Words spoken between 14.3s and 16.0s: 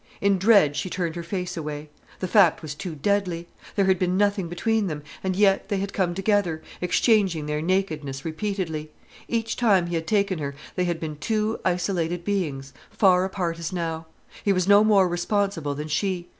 He was no more responsible than